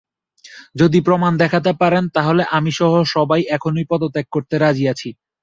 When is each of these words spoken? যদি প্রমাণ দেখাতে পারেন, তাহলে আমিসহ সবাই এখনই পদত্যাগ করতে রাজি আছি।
যদি 0.75 0.99
প্রমাণ 1.01 1.31
দেখাতে 1.37 1.71
পারেন, 1.81 2.03
তাহলে 2.15 2.43
আমিসহ 2.57 2.91
সবাই 3.13 3.41
এখনই 3.55 3.85
পদত্যাগ 3.91 4.25
করতে 4.31 4.55
রাজি 4.57 4.85
আছি। 4.93 5.09